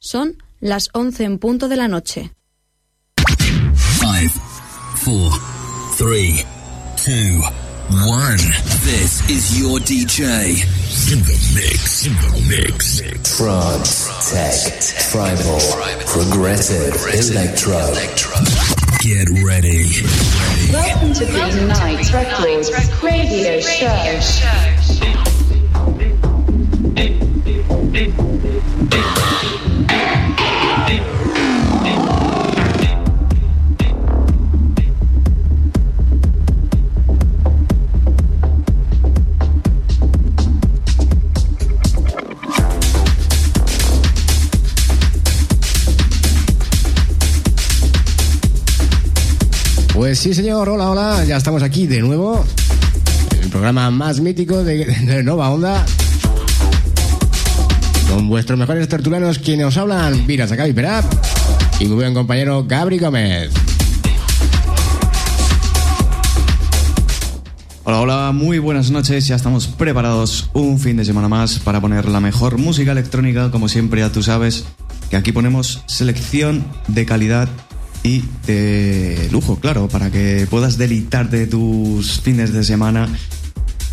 [0.00, 2.32] Son las 11 en punto de la noche.
[3.16, 4.40] 5,
[5.04, 5.40] 4,
[5.98, 6.46] 3,
[7.04, 7.42] 2,
[8.06, 8.36] 1.
[8.84, 10.62] This is your DJ.
[11.10, 13.00] In the mix, in the mix.
[13.36, 14.78] Trance, tech,
[15.10, 15.58] tribal,
[16.06, 17.80] progressive, electro.
[19.00, 19.82] Get ready.
[20.72, 22.70] Welcome to the Night Records
[23.02, 24.78] radio show.
[50.08, 52.42] Pues sí, señor, hola, hola, ya estamos aquí de nuevo.
[53.42, 55.84] El programa más mítico de, Nova Onda.
[58.08, 61.04] Con vuestros mejores tertulianos quienes os hablan, Vira Sacabi Perap
[61.78, 63.50] y mi buen compañero Gabri Gómez.
[67.84, 69.26] Hola, hola, muy buenas noches.
[69.26, 73.68] Ya estamos preparados un fin de semana más para poner la mejor música electrónica, como
[73.68, 74.64] siempre ya tú sabes,
[75.10, 77.50] que aquí ponemos selección de calidad
[78.02, 83.08] y de lujo, claro, para que puedas deleitarte tus fines de semana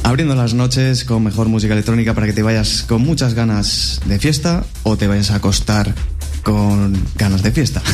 [0.03, 4.19] abriendo las noches con mejor música electrónica para que te vayas con muchas ganas de
[4.19, 5.95] fiesta o te vayas a acostar
[6.43, 7.81] con ganas de fiesta.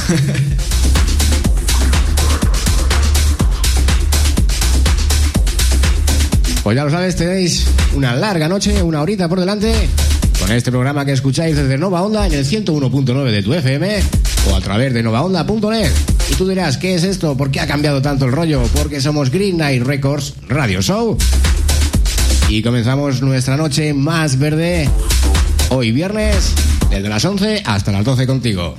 [6.64, 9.74] Pues ya lo sabes, tenéis una larga noche, una horita por delante,
[10.42, 14.00] con este programa que escucháis desde Nova Onda en el 101.9 de tu FM
[14.50, 15.92] o a través de novaonda.net.
[16.32, 17.38] Y tú dirás, ¿qué es esto?
[17.38, 18.64] ¿Por qué ha cambiado tanto el rollo?
[18.76, 21.18] Porque somos Green Night Records Radio Show.
[22.50, 24.90] Y comenzamos nuestra noche más verde
[25.70, 26.54] hoy viernes,
[26.90, 28.76] desde las 11 hasta las 12 contigo.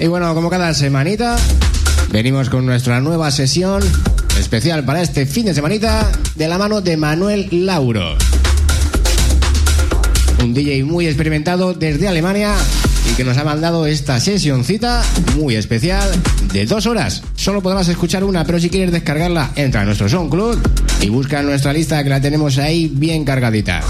[0.00, 1.36] Y bueno, como cada semanita,
[2.12, 3.82] venimos con nuestra nueva sesión
[4.38, 8.16] especial para este fin de semanita de la mano de Manuel Lauro.
[10.42, 12.54] Un DJ muy experimentado desde Alemania
[13.10, 15.02] y que nos ha mandado esta sesioncita
[15.36, 16.08] muy especial
[16.52, 17.24] de dos horas.
[17.34, 20.58] Solo podrás escuchar una, pero si quieres descargarla, entra a nuestro SoundCloud
[21.00, 23.82] y busca nuestra lista que la tenemos ahí bien cargadita.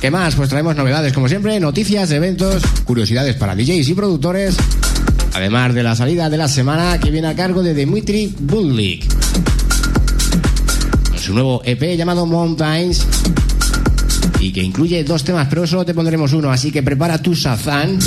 [0.00, 0.34] ¿Qué más?
[0.34, 4.56] Pues traemos novedades, como siempre, noticias, eventos, curiosidades para DJs y productores,
[5.34, 9.04] además de la salida de la semana que viene a cargo de Dimitri Bullik.
[11.18, 13.06] Su nuevo EP llamado Mountains
[14.40, 17.98] y que incluye dos temas, pero solo te pondremos uno, así que prepara tu sazán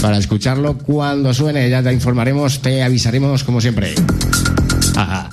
[0.00, 1.68] para escucharlo cuando suene.
[1.68, 3.94] Ya te informaremos, te avisaremos como siempre.
[4.96, 5.28] Ajá.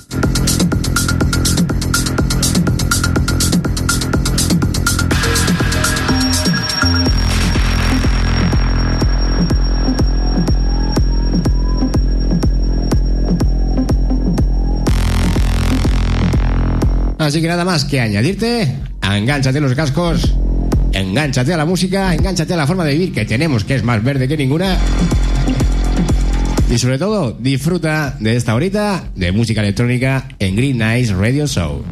[17.24, 20.34] Así que nada más que añadirte, engánchate los cascos,
[20.92, 24.04] engánchate a la música, engánchate a la forma de vivir que tenemos, que es más
[24.04, 24.76] verde que ninguna.
[26.70, 31.82] Y sobre todo, disfruta de esta horita de música electrónica en Green Nights Radio Show.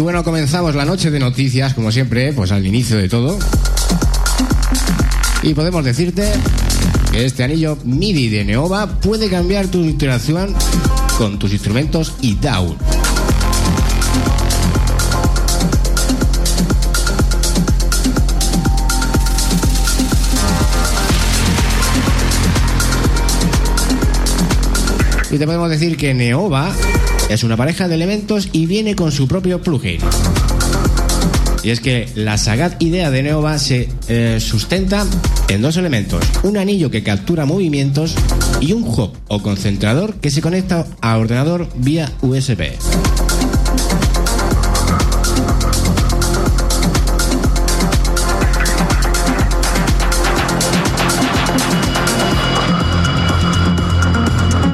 [0.00, 3.38] Y bueno, comenzamos la noche de noticias, como siempre, pues al inicio de todo.
[5.42, 6.32] Y podemos decirte
[7.12, 10.54] que este anillo MIDI de Neova puede cambiar tu interacción
[11.18, 12.76] con tus instrumentos y DAW.
[25.30, 26.72] Y te podemos decir que Neova
[27.30, 30.00] es una pareja de elementos y viene con su propio plugin.
[31.62, 35.06] Y es que la sagaz idea de Neova se eh, sustenta
[35.48, 36.24] en dos elementos.
[36.42, 38.16] Un anillo que captura movimientos
[38.60, 42.72] y un hub o concentrador que se conecta a ordenador vía USB.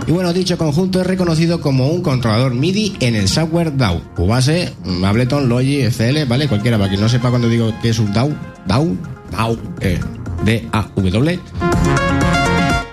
[0.06, 4.00] Y bueno, dicho conjunto es reconocido como un controlador MIDI en el software DAW.
[4.14, 4.72] Cubase,
[5.04, 6.46] Ableton, Logic, FL, ¿vale?
[6.46, 8.32] Cualquiera, para quien no sepa cuando digo que es un DAW,
[8.66, 8.96] DAW,
[9.32, 9.98] DAW, eh,
[10.44, 11.40] D-A-W.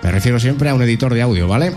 [0.02, 1.72] Me refiero siempre a un editor de audio, ¿vale?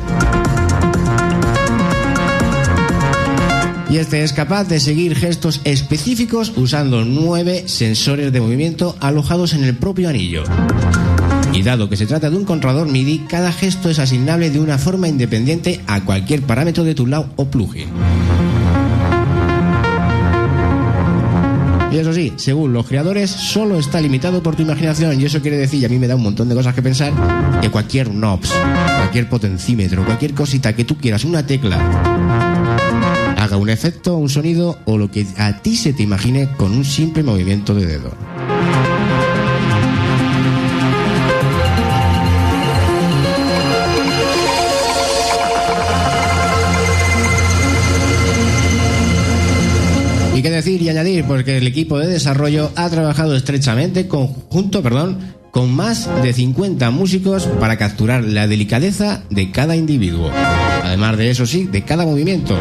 [3.90, 9.64] Y este es capaz de seguir gestos específicos usando nueve sensores de movimiento alojados en
[9.64, 10.44] el propio anillo.
[11.58, 14.78] Y dado que se trata de un controlador MIDI, cada gesto es asignable de una
[14.78, 17.90] forma independiente a cualquier parámetro de tu lado o plugin.
[21.92, 25.20] Y eso sí, según los creadores, solo está limitado por tu imaginación.
[25.20, 27.12] Y eso quiere decir, y a mí me da un montón de cosas que pensar,
[27.60, 28.54] que cualquier knobs,
[28.98, 31.80] cualquier potencímetro, cualquier cosita que tú quieras, una tecla,
[33.36, 36.86] haga un efecto, un sonido o lo que a ti se te imagine con un
[36.86, 38.37] simple movimiento de dedo.
[50.48, 55.20] Decir y añadir, porque el equipo de desarrollo ha trabajado estrechamente conjunto, perdón,
[55.52, 60.32] con más de 50 músicos para capturar la delicadeza de cada individuo.
[60.84, 62.58] Además de eso sí, de cada movimiento.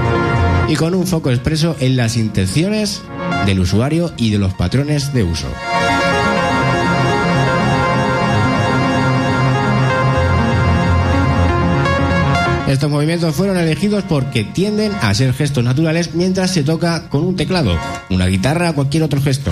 [0.69, 3.03] Y con un foco expreso en las intenciones
[3.47, 5.49] del usuario y de los patrones de uso.
[12.77, 17.35] Estos movimientos fueron elegidos porque tienden a ser gestos naturales mientras se toca con un
[17.35, 17.75] teclado,
[18.11, 19.51] una guitarra o cualquier otro gesto.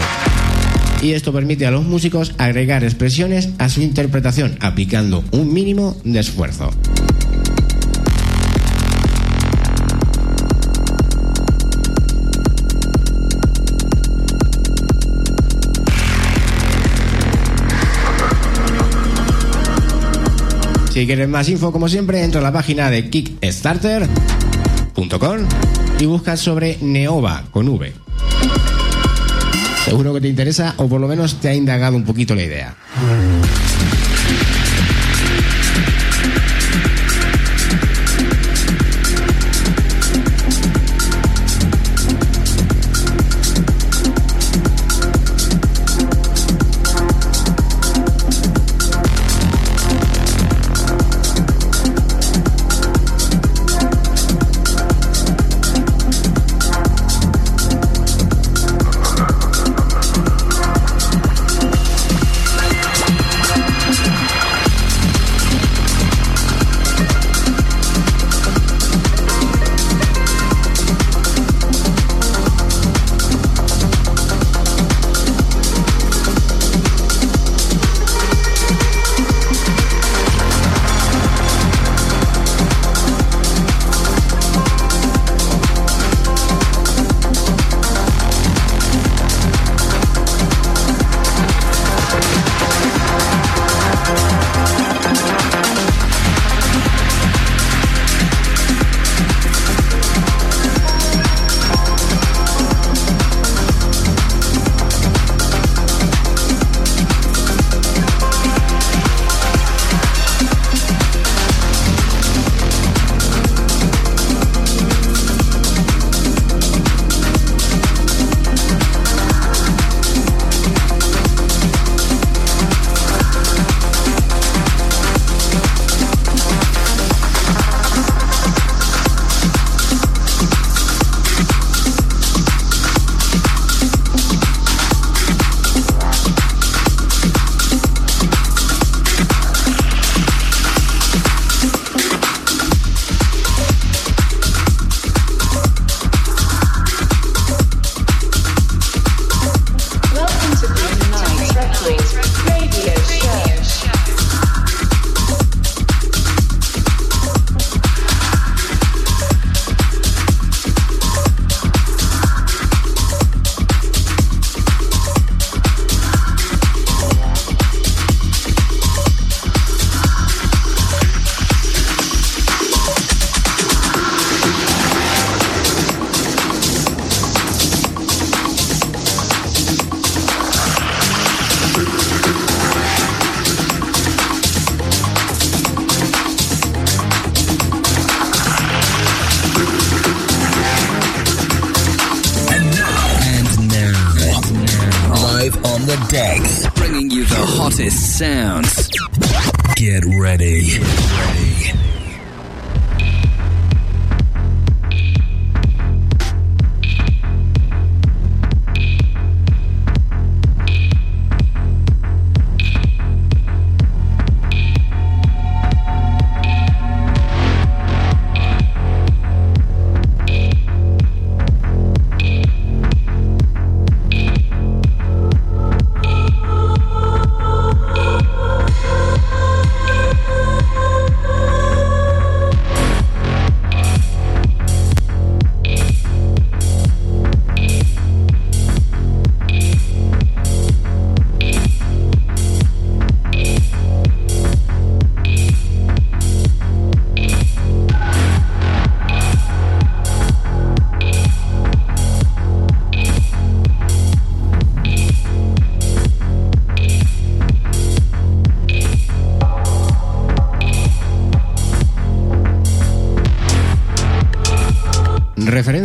[1.00, 6.20] Y esto permite a los músicos agregar expresiones a su interpretación aplicando un mínimo de
[6.20, 6.70] esfuerzo.
[20.94, 25.38] Si quieres más info, como siempre, entra a la página de kickstarter.com
[25.98, 27.92] y buscas sobre Neova con V.
[29.84, 32.76] Seguro que te interesa o por lo menos te ha indagado un poquito la idea.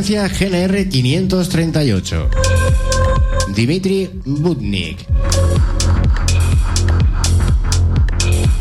[0.10, 2.30] GNR 538.
[3.54, 5.06] Dimitri Budnik.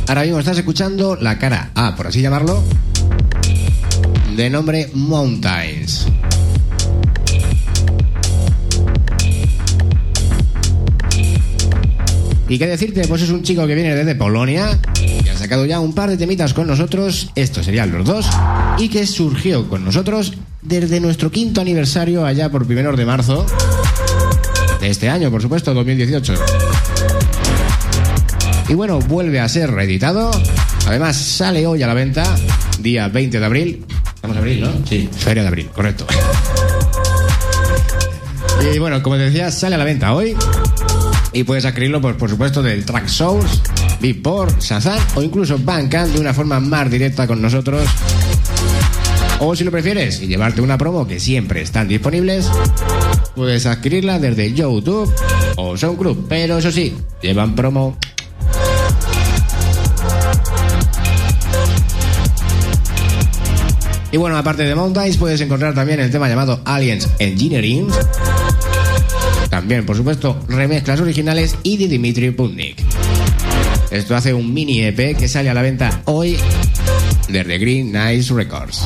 [0.09, 2.63] Ahora mismo estás escuchando la cara A, por así llamarlo,
[4.37, 6.07] de nombre Mountains.
[12.47, 13.09] ¿Y qué decirte?
[13.09, 16.19] Pues es un chico que viene desde Polonia, que ha sacado ya un par de
[16.19, 18.29] temitas con nosotros, estos serían los dos,
[18.79, 20.35] y que surgió con nosotros
[20.69, 23.47] desde nuestro quinto aniversario allá por primeros de marzo
[24.81, 26.35] de este año, por supuesto, 2018.
[28.69, 30.31] Y bueno, vuelve a ser reeditado.
[30.87, 32.23] Además, sale hoy a la venta,
[32.81, 33.85] día 20 de abril.
[34.15, 34.73] Estamos en abril, ¿no?
[34.87, 36.07] Sí, feria de abril, correcto.
[38.75, 40.37] Y bueno, como te decía, sale a la venta hoy.
[41.33, 43.61] Y puedes adquirirlo, pues, por supuesto, del Track Source,
[44.01, 47.89] Beatport, Shazam o incluso Bandcamp de una forma más directa con nosotros.
[49.41, 52.51] O si lo prefieres y llevarte una promo que siempre están disponibles,
[53.37, 55.13] puedes adquirirla desde YouTube
[55.57, 56.27] o SoundCloud.
[56.29, 57.97] Pero eso sí, llevan promo.
[64.11, 67.89] Y bueno, aparte de Mountains, puedes encontrar también el tema llamado Aliens Engineering.
[69.51, 72.83] También, por supuesto, remezclas originales y de Dimitri Putnik.
[73.91, 76.39] Esto hace un mini EP que sale a la venta hoy
[77.29, 78.85] desde Green Nice Records.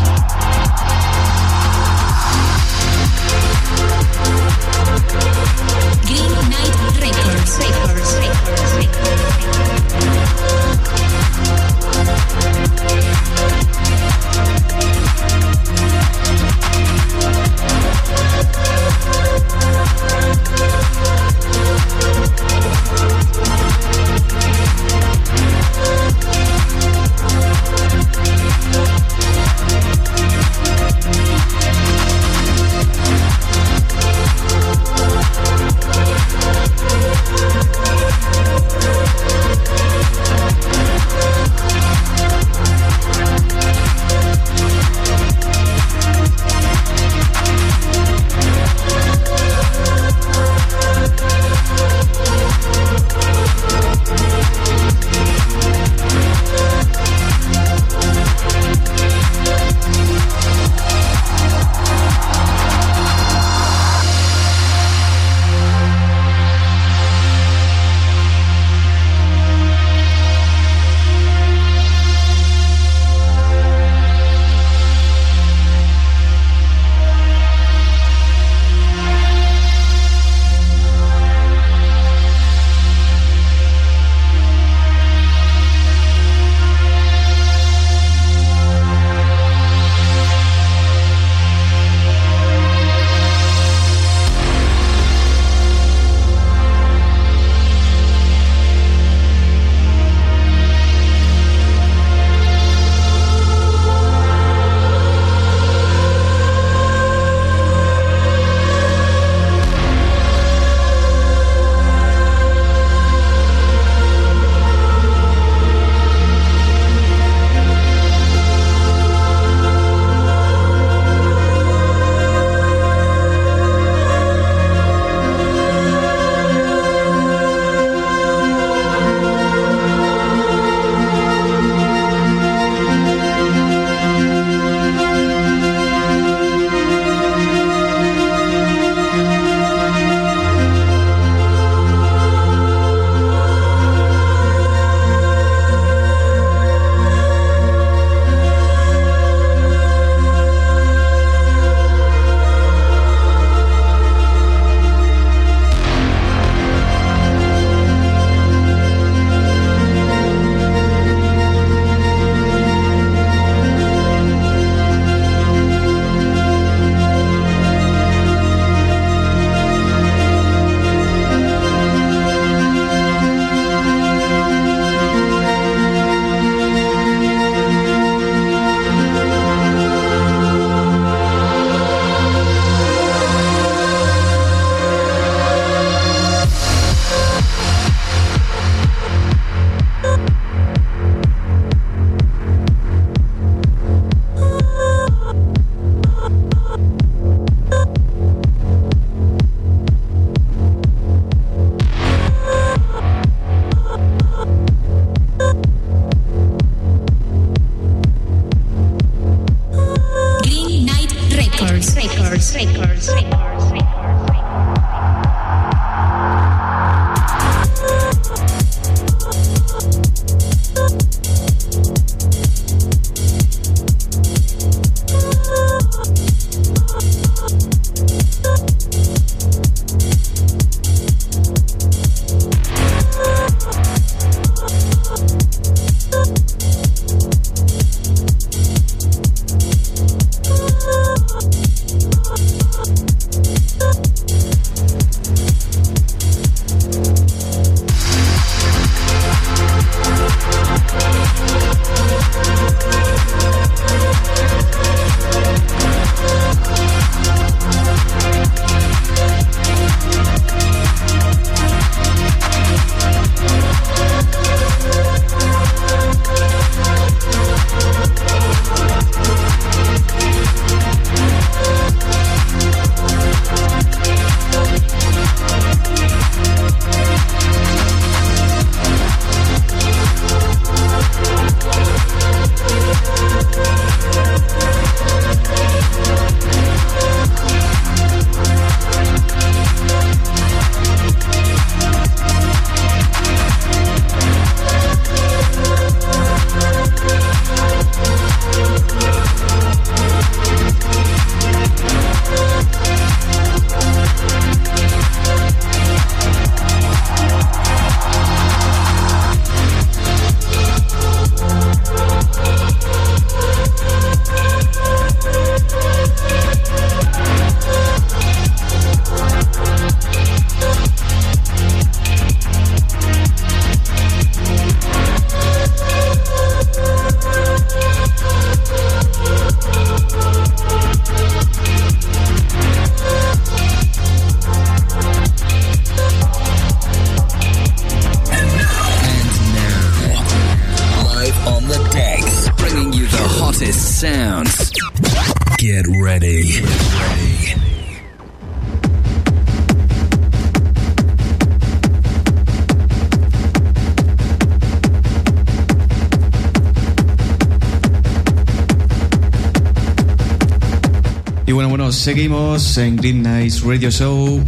[362.03, 364.43] Seguimos en Green Nights Radio Show.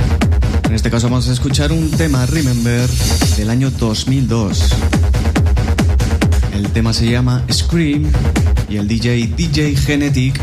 [0.64, 2.90] En este caso vamos a escuchar un tema Remember
[3.36, 4.70] del año 2002.
[6.52, 8.10] El tema se llama Scream
[8.68, 10.40] y el DJ DJ Genetic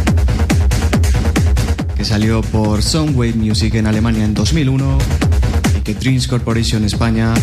[1.97, 4.97] que salió por Soundwave Music en Alemania en 2001
[5.80, 7.34] y que Dreams Corporation España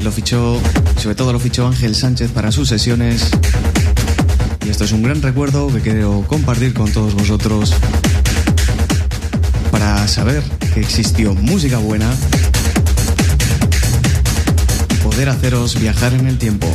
[0.00, 0.60] lo fichó,
[1.00, 3.30] sobre todo lo fichó Ángel Sánchez para sus sesiones.
[4.66, 7.72] Y esto es un gran recuerdo que quiero compartir con todos vosotros
[10.02, 10.42] para saber
[10.74, 12.12] que existió música buena
[14.90, 16.66] y poder haceros viajar en el tiempo.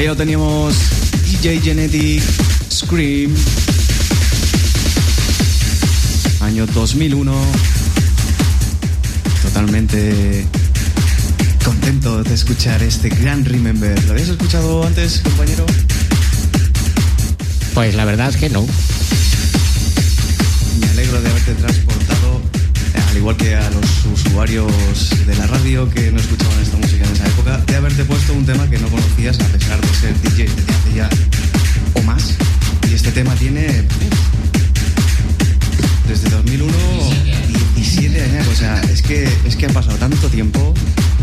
[0.00, 0.74] Y ahí lo teníamos
[1.26, 2.22] DJ Genetic
[2.70, 3.34] Scream.
[6.40, 7.34] Año 2001.
[9.42, 10.46] Totalmente
[11.62, 14.02] contento de escuchar este gran Remember.
[14.04, 15.66] ¿Lo habías escuchado antes, compañero?
[17.74, 18.66] Pues la verdad es que no.
[20.80, 22.40] Me alegro de haberte transportado,
[23.10, 24.72] al igual que a los usuarios
[25.26, 28.46] de la radio que no escuchaban esta música en esa época, de haberte puesto un
[28.46, 31.08] tema que no conocías a pesar de DJ desde hace ya
[31.94, 32.36] o más.
[32.90, 33.84] Y este tema tiene
[36.08, 36.72] desde 2001
[37.76, 38.48] 17 años.
[38.48, 40.74] O sea, es que, es que ha pasado tanto tiempo,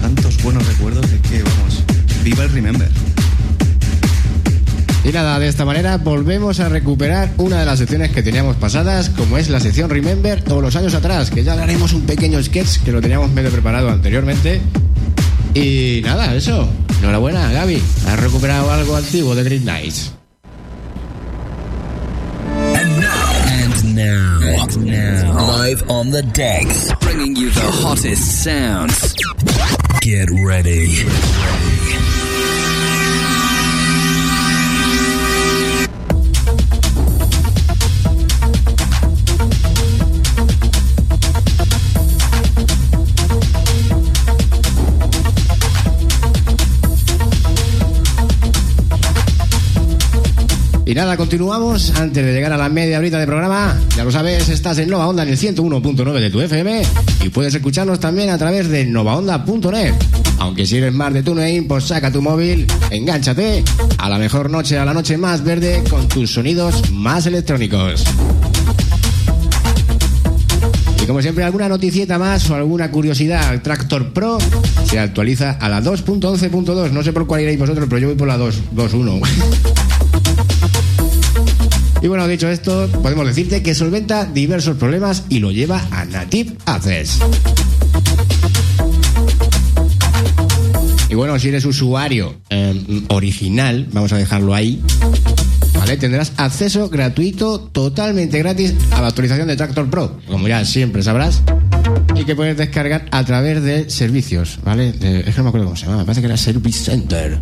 [0.02, 1.84] tantos buenos recuerdos, de que vamos,
[2.24, 2.90] viva el Remember.
[5.04, 9.10] Y nada, de esta manera volvemos a recuperar una de las secciones que teníamos pasadas,
[9.10, 12.80] como es la sección Remember o los años atrás, que ya haremos un pequeño sketch
[12.84, 14.62] que lo teníamos medio preparado anteriormente.
[15.54, 16.70] Y nada, eso.
[17.02, 17.82] Enhorabuena, Gaby.
[18.06, 20.14] Has recuperado algo antiguo de Green Nights.
[22.44, 29.14] And now, and now, live on the decks, bringing you the hottest sounds.
[30.02, 31.77] Get ready.
[50.88, 51.92] Y nada, continuamos.
[51.98, 55.08] Antes de llegar a la media horita de programa, ya lo sabes, estás en Nova
[55.08, 56.82] Onda en el 101.9 de tu FM
[57.26, 59.94] y puedes escucharnos también a través de novaonda.net.
[60.40, 63.66] Aunque si eres más de TuneIn, pues saca tu móvil, engánchate
[63.98, 68.06] a la mejor noche, a la noche más verde con tus sonidos más electrónicos.
[71.04, 74.38] Y como siempre, alguna noticieta más o alguna curiosidad, Tractor Pro
[74.86, 76.92] se actualiza a la 2.11.2.
[76.92, 79.84] No sé por cuál iréis vosotros, pero yo voy por la 2.2.1.
[82.02, 86.54] Y bueno, dicho esto, podemos decirte que solventa diversos problemas y lo lleva a Native
[86.66, 87.20] Access.
[91.10, 94.82] Y bueno, si eres usuario eh, original, vamos a dejarlo ahí,
[95.74, 95.98] ¿vale?
[95.98, 101.42] Tendrás acceso gratuito, totalmente gratis, a la actualización de Tractor Pro, como ya siempre sabrás,
[102.16, 104.90] y que puedes descargar a través de servicios, ¿vale?
[104.90, 107.40] Es que no me acuerdo cómo se llama, me parece que era Service Center.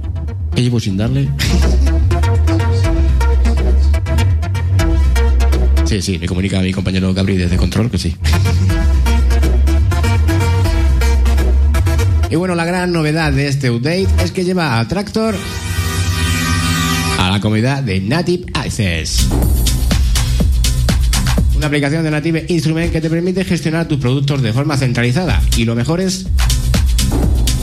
[0.55, 1.27] ¿Qué llevo sin darle?
[5.85, 8.15] Sí, sí, me comunica mi compañero Gabri desde Control que sí.
[12.29, 15.35] Y bueno, la gran novedad de este update es que lleva a Tractor
[17.19, 19.27] a la comunidad de Native Access.
[21.55, 25.41] Una aplicación de Native Instrument que te permite gestionar tus productos de forma centralizada.
[25.55, 26.25] Y lo mejor es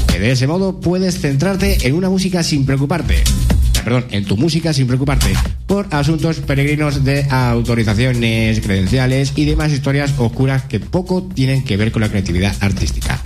[0.06, 3.24] que de ese modo puedes centrarte en una música sin preocuparte.
[3.84, 5.32] Perdón, en tu música sin preocuparte
[5.66, 11.92] por asuntos peregrinos de autorizaciones, credenciales y demás historias oscuras que poco tienen que ver
[11.92, 13.21] con la creatividad artística.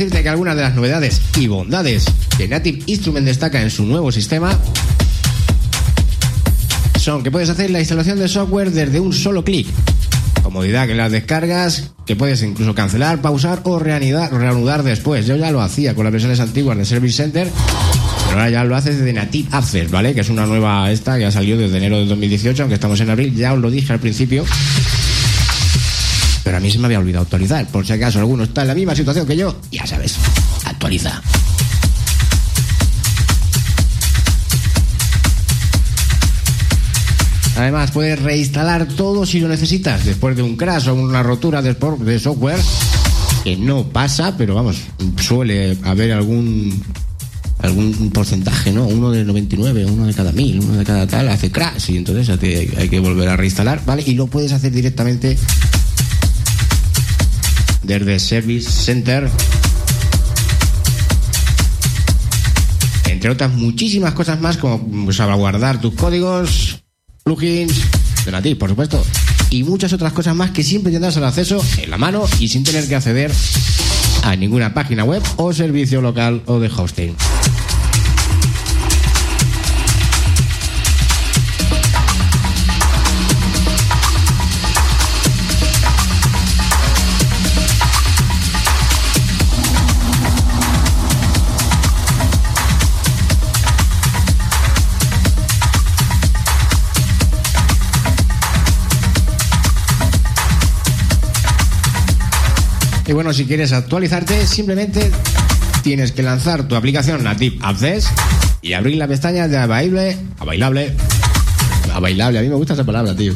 [0.00, 2.06] Decirte que algunas de las novedades y bondades
[2.38, 4.58] que Native Instrument destaca en su nuevo sistema
[6.98, 9.66] son que puedes hacer la instalación de software desde un solo clic.
[10.42, 15.26] Comodidad que las descargas, que puedes incluso cancelar, pausar o reanudar, reanudar después.
[15.26, 17.50] Yo ya lo hacía con las versiones antiguas de Service Center,
[18.26, 20.14] pero ahora ya lo haces desde Native Access, ¿vale?
[20.14, 23.10] Que es una nueva esta que ha salido desde enero de 2018, aunque estamos en
[23.10, 24.46] abril, ya os lo dije al principio.
[26.44, 27.66] Pero a mí se me había olvidado actualizar.
[27.68, 30.16] Por si acaso alguno está en la misma situación que yo, ya sabes,
[30.64, 31.22] actualiza.
[37.56, 42.18] Además, puedes reinstalar todo si lo necesitas después de un crash o una rotura de
[42.18, 42.58] software,
[43.44, 44.78] que no pasa, pero vamos,
[45.20, 46.82] suele haber algún
[47.58, 48.86] algún porcentaje, ¿no?
[48.86, 52.30] Uno de 99, uno de cada mil, uno de cada tal, hace crash y entonces
[52.30, 54.02] hay que volver a reinstalar, ¿vale?
[54.06, 55.36] Y lo puedes hacer directamente
[57.98, 59.28] desde Service Center.
[63.06, 66.84] Entre otras muchísimas cosas más como salvaguardar tus códigos,
[67.24, 67.82] plugins,
[68.24, 69.04] de Native, por supuesto,
[69.50, 72.62] y muchas otras cosas más que siempre tendrás el acceso en la mano y sin
[72.62, 73.32] tener que acceder
[74.22, 77.16] a ninguna página web o servicio local o de hosting.
[103.10, 105.10] Y bueno, si quieres actualizarte, simplemente
[105.82, 108.06] tienes que lanzar tu aplicación Native Access
[108.62, 110.94] y abrir la pestaña de bailable, a bailable,
[111.92, 113.34] a bailable, a mí me gusta esa palabra, tío.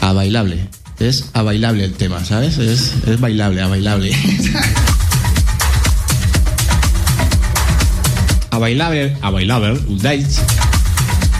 [0.00, 0.66] A bailable.
[0.98, 2.58] Es a bailable el tema, ¿sabes?
[2.58, 4.16] Es, es bailable, a bailable.
[8.50, 10.40] a bailable, a bailable, updates.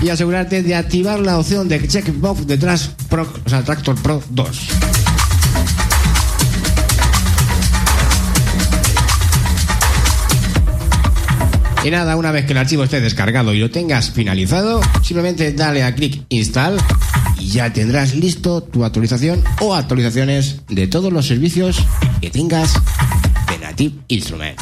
[0.00, 4.91] Y asegurarte de activar la opción de checkbox detrás Pro, o sea, Tractor Pro 2.
[11.84, 15.82] Y nada, una vez que el archivo esté descargado y lo tengas finalizado, simplemente dale
[15.82, 16.78] a clic install
[17.40, 21.84] y ya tendrás listo tu actualización o actualizaciones de todos los servicios
[22.20, 22.74] que tengas
[23.48, 24.58] de Native Instrument.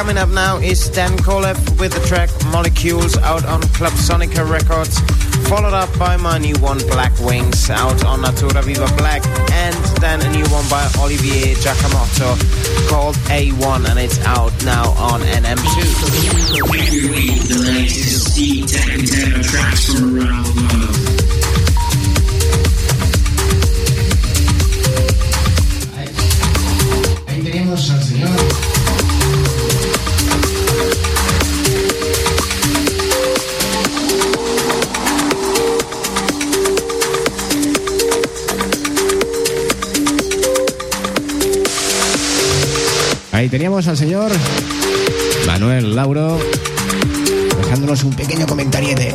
[0.00, 4.98] Coming up now is Dan Kolev with the track Molecules out on Club Sonica Records,
[5.46, 10.22] followed up by my new one Black Wings out on Natura Viva Black, and then
[10.22, 16.56] a new one by Olivier Giacomotto called A1, and it's out now on NM2.
[17.46, 21.09] the latest deep tech and tracks from around the world.
[43.50, 44.30] Teníamos al señor
[45.46, 46.38] Manuel Lauro
[47.58, 49.14] dejándonos un pequeño comentariete.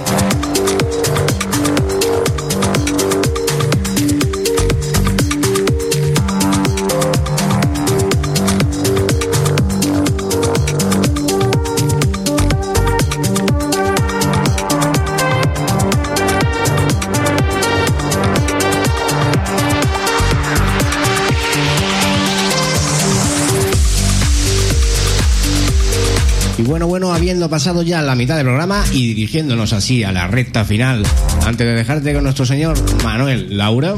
[26.95, 31.05] Bueno, habiendo pasado ya la mitad del programa y dirigiéndonos así a la recta final,
[31.45, 33.95] antes de dejarte con nuestro señor Manuel Lauro.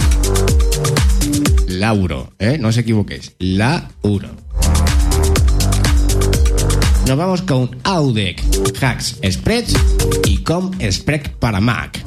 [1.67, 2.57] Lauro, ¿eh?
[2.59, 3.35] No os equivoquéis.
[3.37, 4.29] Lauro.
[7.07, 8.41] Nos vamos con Audec,
[8.81, 9.75] Hacks Spreads
[10.25, 12.03] y Com Spread para Mac.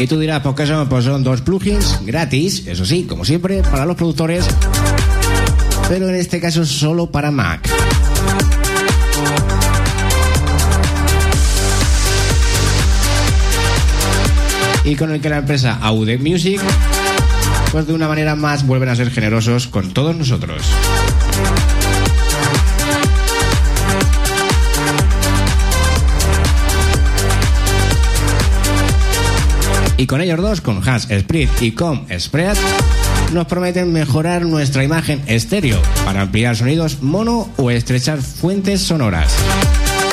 [0.00, 0.88] Y tú dirás, ¿por qué son?
[0.88, 4.46] Pues son dos plugins gratis, eso sí, como siempre, para los productores,
[5.90, 7.68] pero en este caso solo para Mac.
[14.84, 16.62] Y con el que la empresa Aude Music,
[17.70, 20.62] pues de una manera más vuelven a ser generosos con todos nosotros.
[30.00, 32.56] Y con ellos dos, con Has Sprit y Com Spread,
[33.34, 39.30] nos prometen mejorar nuestra imagen estéreo para ampliar sonidos mono o estrechar fuentes sonoras.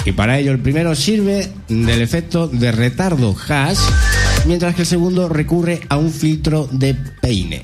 [0.04, 3.80] Y para ello el primero sirve del efecto de retardo hash,
[4.46, 7.64] mientras que el segundo recurre a un filtro de peine.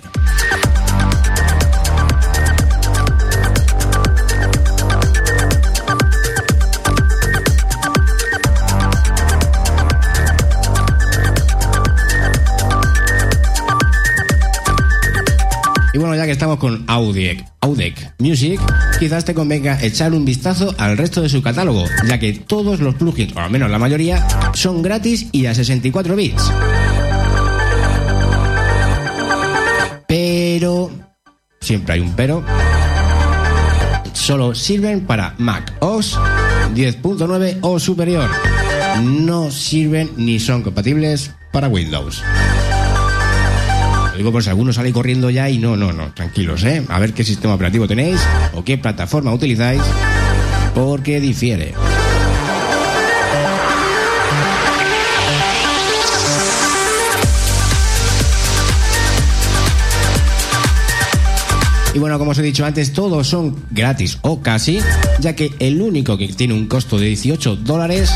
[16.26, 18.60] Que estamos con Audec, Audec Music,
[19.00, 22.96] quizás te convenga echar un vistazo al resto de su catálogo, ya que todos los
[22.96, 26.52] plugins, o al menos la mayoría, son gratis y a 64 bits.
[30.08, 30.92] Pero,
[31.60, 32.44] siempre hay un pero,
[34.14, 36.18] solo sirven para Mac OS
[36.76, 38.30] 10.9 o superior.
[39.02, 42.24] No sirven ni son compatibles para Windows.
[44.14, 46.86] Lo digo por si alguno sale corriendo ya y no, no, no, tranquilos, ¿eh?
[46.88, 48.22] A ver qué sistema operativo tenéis
[48.54, 49.82] o qué plataforma utilizáis,
[50.76, 51.74] porque difiere.
[61.96, 64.80] Y bueno, como os he dicho antes, todos son gratis o casi,
[65.22, 68.12] ya que el único que tiene un costo de 18 dólares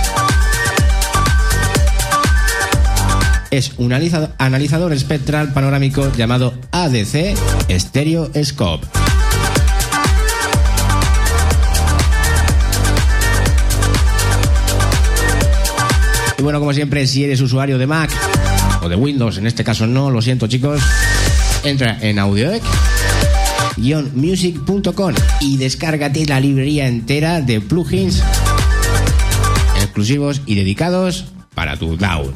[3.57, 7.35] es un analiza- analizador espectral panorámico llamado ADC
[7.69, 8.85] Stereoscope.
[16.37, 18.11] Y bueno, como siempre, si eres usuario de Mac
[18.83, 20.81] o de Windows, en este caso no, lo siento chicos,
[21.63, 28.21] entra en audioec-music.com y descárgate la librería entera de plugins
[29.81, 32.31] exclusivos y dedicados para tu DAW.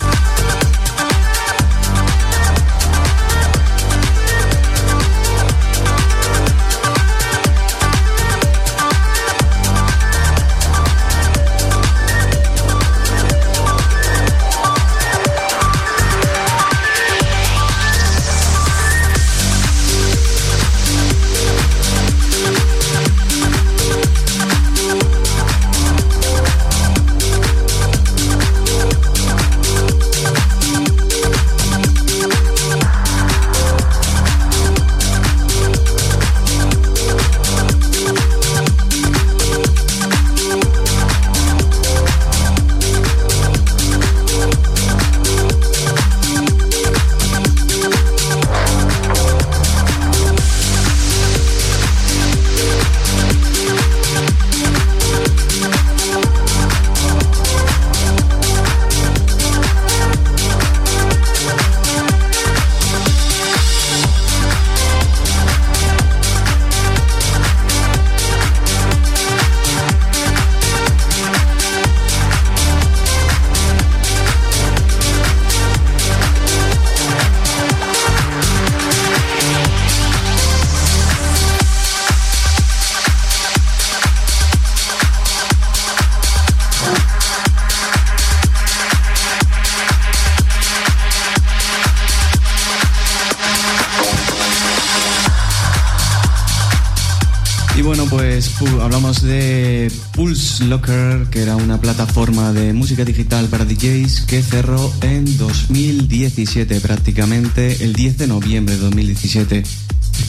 [101.41, 108.19] Era una plataforma de música digital para DJs que cerró en 2017, prácticamente el 10
[108.19, 109.63] de noviembre de 2017.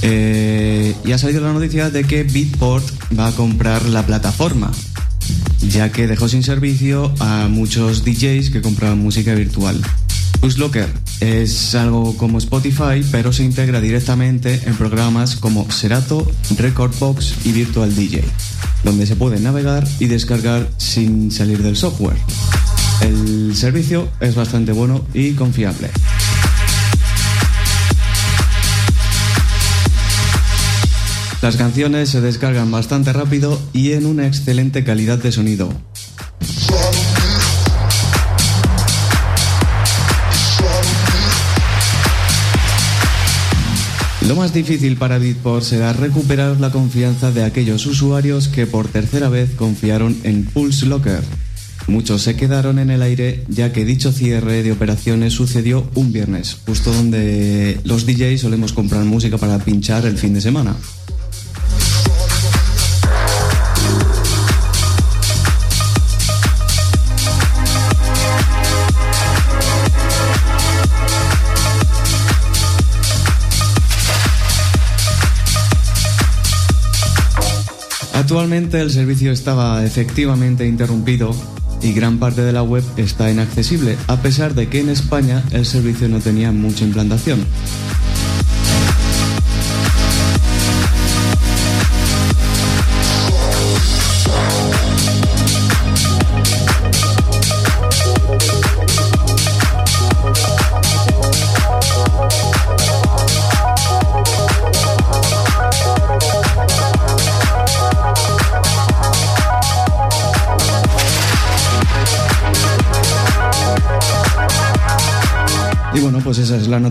[0.01, 2.87] Eh, y ha salido la noticia de que Beatport
[3.19, 4.73] va a comprar la plataforma,
[5.69, 9.83] ya que dejó sin servicio a muchos DJs que compraban música virtual.
[10.43, 10.88] Locker
[11.20, 17.95] es algo como Spotify, pero se integra directamente en programas como Serato, Recordbox y Virtual
[17.95, 18.24] DJ,
[18.82, 22.16] donde se puede navegar y descargar sin salir del software.
[23.01, 25.90] El servicio es bastante bueno y confiable.
[31.40, 35.72] Las canciones se descargan bastante rápido y en una excelente calidad de sonido.
[44.29, 49.29] Lo más difícil para Bitport será recuperar la confianza de aquellos usuarios que por tercera
[49.29, 51.23] vez confiaron en Pulse Locker.
[51.89, 56.57] Muchos se quedaron en el aire ya que dicho cierre de operaciones sucedió un viernes,
[56.64, 60.77] justo donde los DJs solemos comprar música para pinchar el fin de semana.
[78.23, 81.35] Actualmente el servicio estaba efectivamente interrumpido
[81.83, 85.66] y gran parte de la web está inaccesible, a pesar de que en España el
[85.66, 87.45] servicio no tenía mucha implantación.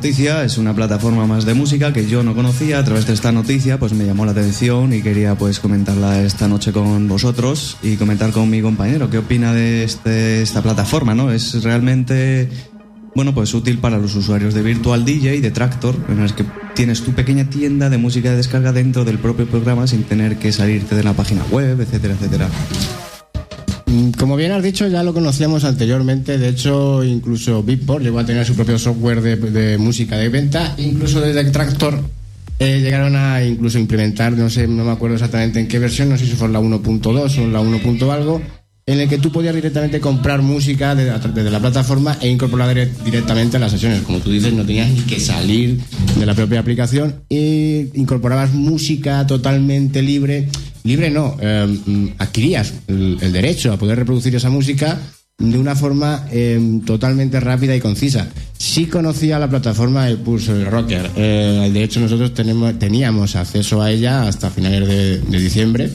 [0.01, 3.31] Noticia, es una plataforma más de música que yo no conocía, a través de esta
[3.31, 7.97] noticia pues me llamó la atención y quería pues comentarla esta noche con vosotros y
[7.97, 11.31] comentar con mi compañero qué opina de este- esta plataforma, ¿no?
[11.31, 12.49] Es realmente,
[13.13, 17.03] bueno, pues útil para los usuarios de Virtual DJ, de Tractor, en el que tienes
[17.03, 20.95] tu pequeña tienda de música de descarga dentro del propio programa sin tener que salirte
[20.95, 22.49] de la página web, etcétera, etcétera.
[23.91, 26.37] Mm, Como bien has dicho, ya lo conocíamos anteriormente.
[26.37, 30.75] De hecho, incluso Beatport llegó a tener su propio software de, música de venta.
[30.77, 31.99] Incluso desde Tractor
[32.59, 36.17] eh, llegaron a incluso implementar, no sé, no me acuerdo exactamente en qué versión, no
[36.17, 37.79] sé si fue la 1.2 o la 1.
[37.79, 38.41] punto algo,
[38.91, 42.91] en el que tú podías directamente comprar música de- desde la plataforma e incorporarla dire-
[43.05, 44.01] directamente a las sesiones.
[44.01, 45.79] Como tú dices, no tenías ni que salir
[46.19, 50.49] de la propia aplicación y incorporabas música totalmente libre.
[50.83, 54.97] Libre no, eh, adquirías el, derecho a poder reproducir esa música
[55.37, 58.27] de una forma eh, totalmente rápida y concisa.
[58.57, 61.09] Sí conocía la plataforma de Pulse Rocker.
[61.15, 64.87] Eh, de hecho, nosotros tenemos, teníamos acceso a ella hasta finales
[65.29, 65.89] de diciembre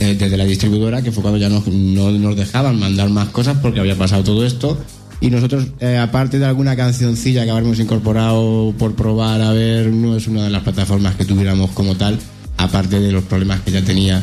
[0.00, 3.58] eh, desde la distribuidora, que fue cuando ya nos- no nos dejaban mandar más cosas
[3.60, 4.78] porque había pasado todo esto.
[5.20, 10.16] Y nosotros, eh, aparte de alguna cancioncilla que habremos incorporado por probar, a ver, no
[10.16, 12.18] es una de las plataformas que tuviéramos como tal,
[12.56, 14.22] aparte de los problemas que ya tenía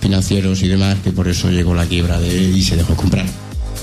[0.00, 3.26] financieros y demás, que por eso llegó la quiebra de, y se dejó comprar.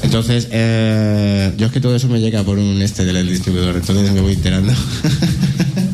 [0.02, 4.12] Entonces, eh, yo es que todo eso me llega por un este del distribuidor, entonces
[4.12, 4.74] me voy enterando.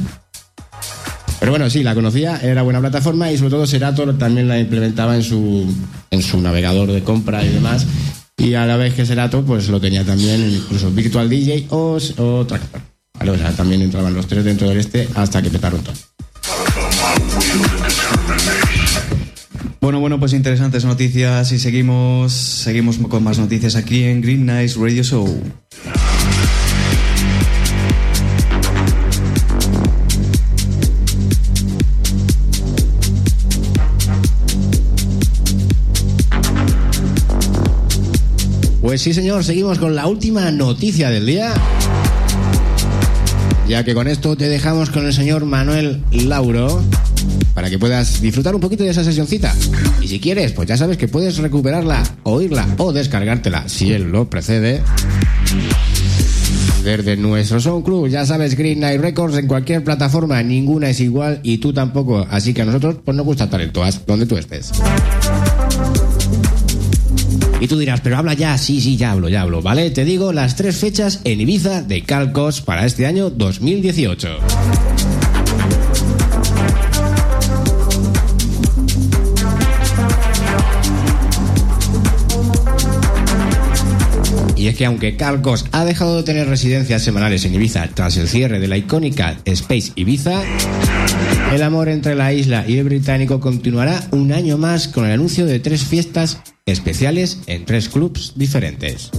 [1.44, 5.18] Pero bueno, sí, la conocía, era buena plataforma y sobre todo Serato también la implementaba
[5.18, 5.66] en su,
[6.10, 7.86] en su navegador de compra y demás.
[8.38, 12.46] Y a la vez que Serato, pues lo tenía también incluso Virtual DJ o, o
[12.46, 12.80] Tractor.
[13.20, 13.32] ¿vale?
[13.32, 15.96] O sea, también entraban los tres dentro del este hasta que petaron todo.
[19.82, 24.80] Bueno, bueno, pues interesantes noticias y seguimos, seguimos con más noticias aquí en Green Nice
[24.80, 25.44] Radio Show.
[38.94, 41.52] Pues sí, señor, seguimos con la última noticia del día.
[43.68, 46.80] Ya que con esto te dejamos con el señor Manuel Lauro
[47.56, 49.52] para que puedas disfrutar un poquito de esa sesioncita.
[50.00, 54.30] Y si quieres, pues ya sabes que puedes recuperarla, oírla o descargártela, si él lo
[54.30, 54.84] precede.
[56.84, 61.40] Desde nuestro Sound Club, ya sabes, Green Night Records en cualquier plataforma, ninguna es igual
[61.42, 62.28] y tú tampoco.
[62.30, 64.72] Así que a nosotros pues nos gusta talento, haz donde tú estés.
[67.64, 69.90] Y tú dirás, pero habla ya, sí, sí, ya hablo, ya hablo, ¿vale?
[69.90, 74.38] Te digo las tres fechas en Ibiza de Calcos para este año 2018.
[84.58, 88.28] Y es que aunque Calcos ha dejado de tener residencias semanales en Ibiza tras el
[88.28, 90.42] cierre de la icónica Space Ibiza,
[91.54, 95.46] el amor entre la isla y el británico continuará un año más con el anuncio
[95.46, 99.12] de tres fiestas especiales en tres clubs diferentes.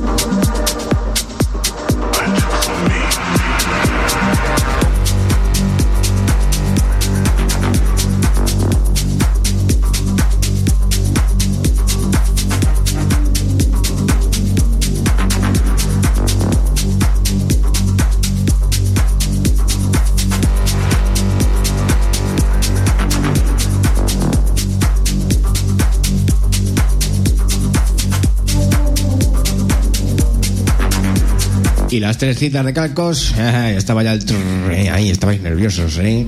[31.95, 33.33] Y las tres citas de Calcos,
[33.77, 34.25] estaba ya el...
[34.25, 36.27] trrr, eh, ahí estabais nerviosos, ¿eh?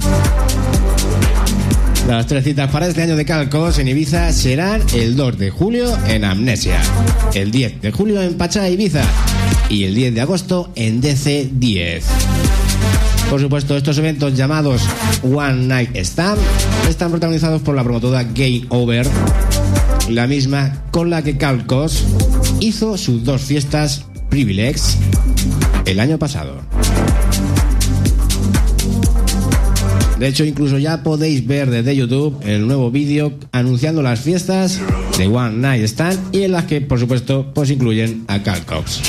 [2.07, 5.93] Las tres citas para este año de Calcos en Ibiza serán el 2 de julio
[6.07, 6.81] en Amnesia,
[7.35, 9.03] el 10 de julio en Pachá, Ibiza
[9.69, 12.05] y el 10 de agosto en DC 10.
[13.29, 14.83] Por supuesto, estos eventos llamados
[15.25, 16.39] One Night Stand
[16.89, 19.09] están protagonizados por la promotora Game Over,
[20.11, 22.05] la misma con la que Calcos
[22.61, 24.99] hizo sus dos fiestas Privileges
[25.87, 26.61] el año pasado.
[30.19, 34.81] De hecho, incluso ya podéis ver desde YouTube el nuevo vídeo anunciando las fiestas
[35.19, 39.03] de One Night Stand y en las que, por supuesto, pues incluyen a Carl Cox.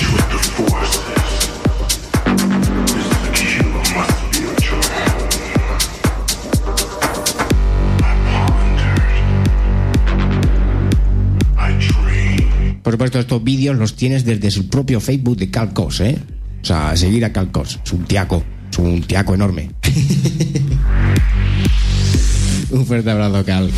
[12.84, 16.18] Por supuesto, estos vídeos los tienes desde su propio Facebook de Carl Cox, ¿eh?
[16.68, 17.80] Sea, seguir a Carl Cox.
[17.82, 18.44] Es un tiaco.
[18.70, 19.72] Es un tiaco enorme.
[22.72, 23.72] un fuerte abrazo, Cal.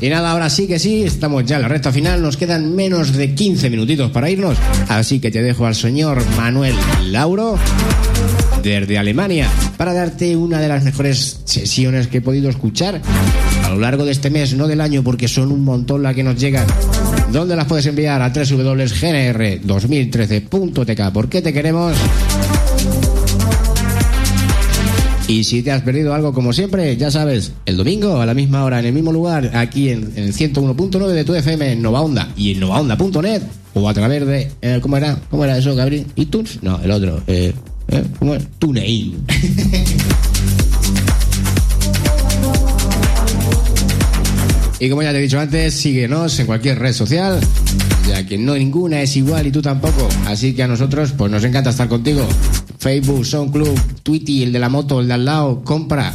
[0.00, 3.14] Y nada, ahora sí que sí, estamos ya en la recta final, nos quedan menos
[3.14, 4.56] de 15 minutitos para irnos,
[4.88, 6.74] así que te dejo al señor Manuel
[7.06, 7.58] Lauro
[8.62, 13.00] desde Alemania para darte una de las mejores sesiones que he podido escuchar
[13.64, 16.22] a lo largo de este mes, no del año, porque son un montón las que
[16.22, 16.66] nos llegan.
[17.32, 18.22] ¿Dónde las puedes enviar?
[18.22, 21.12] A www.gnr2013.tk.
[21.12, 21.96] ¿Por qué te queremos?
[25.28, 28.64] Y si te has perdido algo, como siempre, ya sabes, el domingo a la misma
[28.64, 32.00] hora, en el mismo lugar, aquí en, en el 101.9 de tu FM, en Nova
[32.00, 33.42] Onda y en novaonda.net,
[33.74, 34.50] o a través de.
[34.62, 35.18] eh, ¿Cómo era?
[35.30, 36.06] ¿Cómo era eso, Gabriel?
[36.16, 36.62] ¿iTunes?
[36.62, 37.22] No, el otro.
[37.26, 37.52] Eh,
[37.88, 38.46] eh, ¿Cómo es?
[38.58, 39.24] TuneIn.
[44.80, 47.40] Y como ya te he dicho antes, síguenos en cualquier red social,
[48.08, 50.08] ya que no ninguna es igual y tú tampoco.
[50.26, 52.26] Así que a nosotros, pues nos encanta estar contigo.
[52.78, 56.12] Facebook, SoundCloud, Twitty, el de la moto, el de al lado, compra.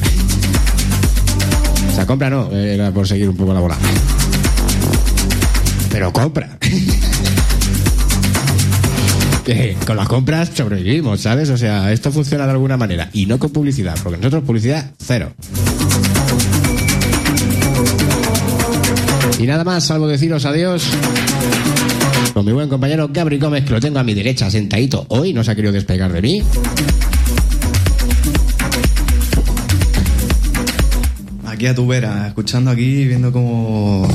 [1.90, 3.78] O sea, compra no, era por seguir un poco la bola.
[5.90, 6.58] Pero compra.
[9.86, 11.50] Con las compras sobrevivimos, ¿sabes?
[11.50, 13.10] O sea, esto funciona de alguna manera.
[13.12, 15.34] Y no con publicidad, porque nosotros publicidad cero.
[19.38, 20.86] Y nada más, salvo deciros adiós.
[22.34, 25.44] Con mi buen compañero Gabri Gómez, que lo tengo a mi derecha sentadito hoy, no
[25.44, 26.44] se ha querido despegar de mí.
[31.46, 34.08] Aquí a tu vera, escuchando aquí, viendo como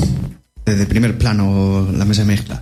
[0.65, 2.59] desde primer plano la mesa de mezclas.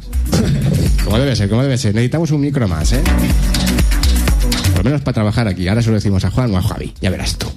[1.04, 1.96] Como debe ser, como debe ser.
[1.96, 3.02] Necesitamos un micro más, ¿eh?
[4.76, 5.68] Por lo menos para trabajar aquí.
[5.68, 6.94] Ahora se lo decimos a Juan o a Javi.
[7.02, 7.48] Ya verás tú.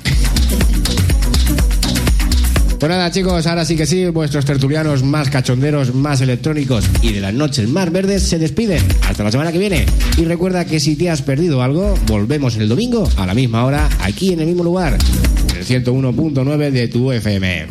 [2.80, 7.20] Pues nada, chicos, ahora sí que sí, vuestros tertulianos más cachonderos, más electrónicos y de
[7.20, 8.82] las noches más verdes se despiden.
[9.06, 9.84] Hasta la semana que viene.
[10.16, 13.86] Y recuerda que si te has perdido algo, volvemos el domingo a la misma hora,
[14.00, 14.96] aquí en el mismo lugar,
[15.54, 17.66] el 101.9 de tu FM.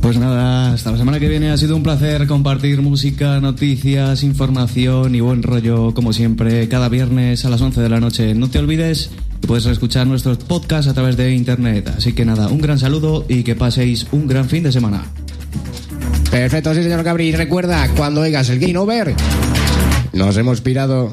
[0.00, 5.14] Pues nada, hasta la semana que viene ha sido un placer compartir música, noticias, información
[5.14, 8.34] y buen rollo como siempre cada viernes a las 11 de la noche.
[8.34, 9.10] No te olvides
[9.46, 11.92] puedes escuchar nuestros podcasts a través de internet.
[11.96, 15.04] Así que nada, un gran saludo y que paséis un gran fin de semana.
[16.30, 17.32] Perfecto, sí, señor Cabri.
[17.32, 19.14] Recuerda, cuando oigas el Game Over,
[20.12, 21.12] nos hemos pirado.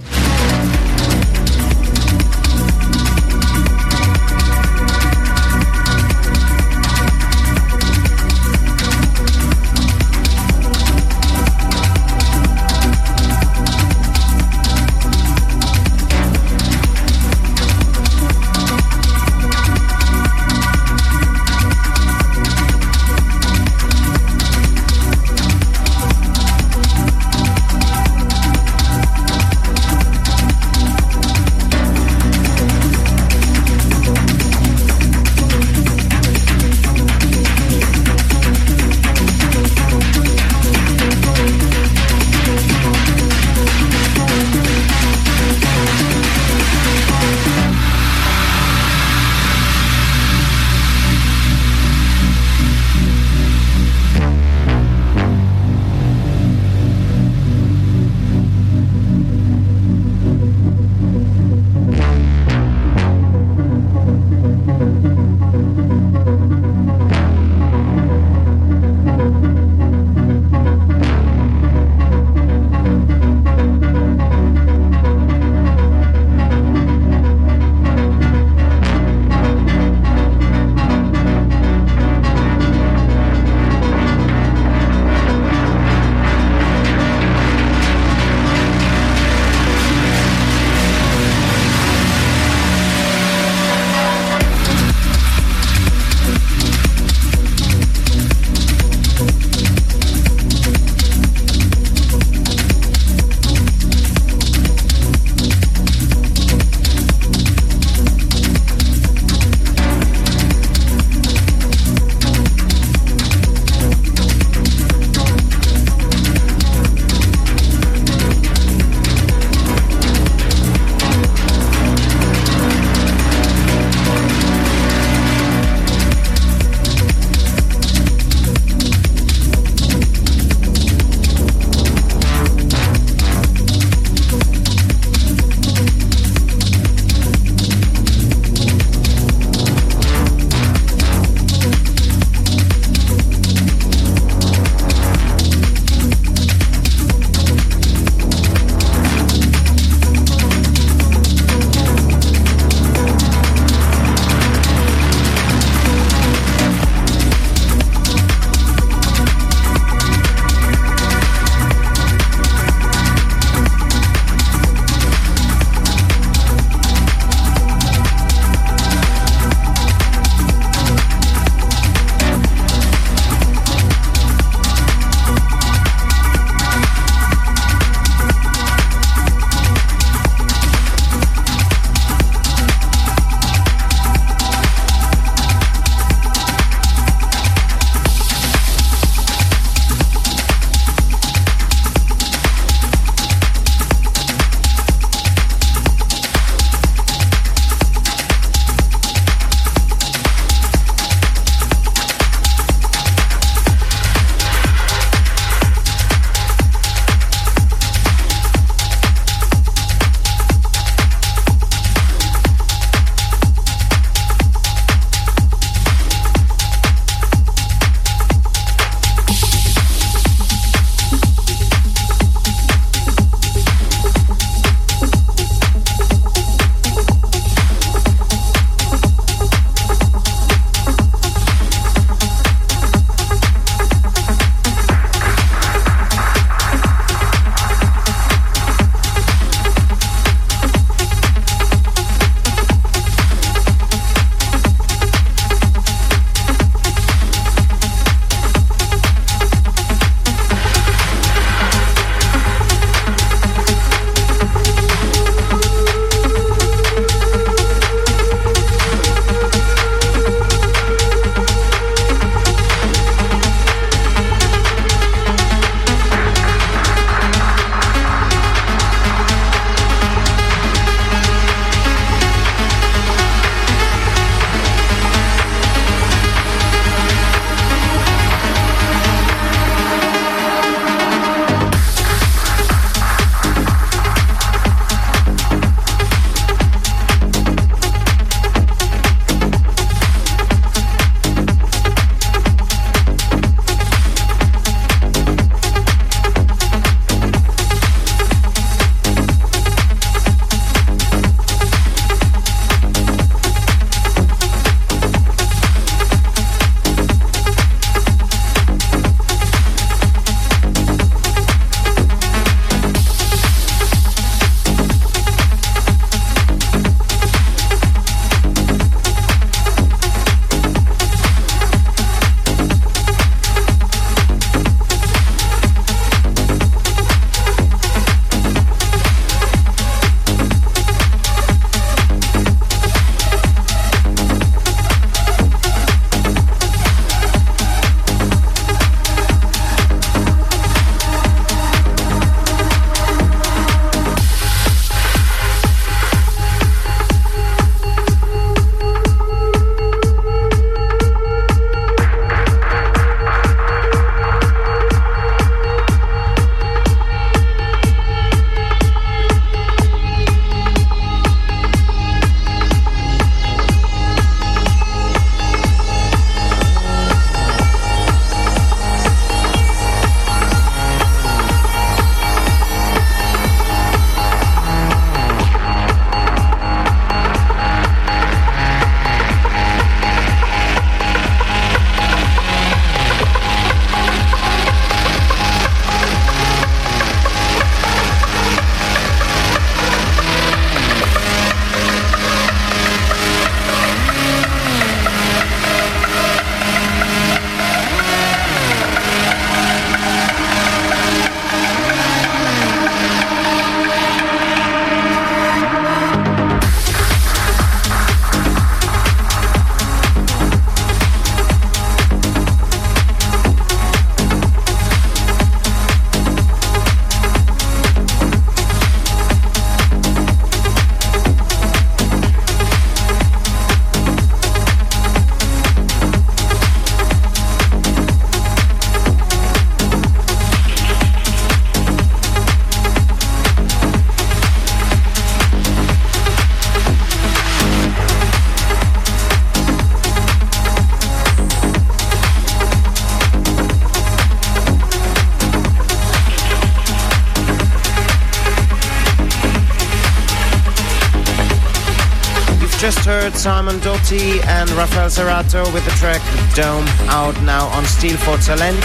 [453.47, 456.19] Simon Doty and Rafael Serrato with the track
[456.53, 458.83] Dome out now on Steel for Talent.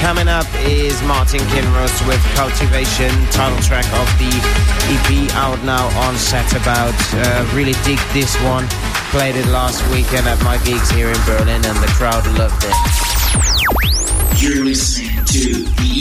[0.00, 4.32] Coming up is Martin Kinross with Cultivation, title track of the
[4.88, 6.96] EP out now on Set About.
[7.12, 8.64] Uh, really dig this one.
[9.12, 12.72] Played it last weekend at my gigs here in Berlin and the crowd loved it.
[14.40, 15.93] You're listening to the.